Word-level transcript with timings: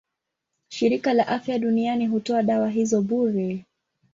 Shirika 0.69 1.13
la 1.13 1.27
Afya 1.27 1.59
Duniani 1.59 2.07
hutoa 2.07 2.43
dawa 2.43 2.69
hizo 2.69 3.01
bure. 3.01 3.65